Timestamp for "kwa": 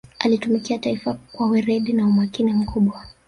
1.31-1.47